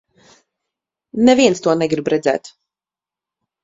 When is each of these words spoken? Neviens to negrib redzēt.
Neviens 1.29 1.63
to 1.69 1.79
negrib 1.85 2.13
redzēt. 2.17 2.55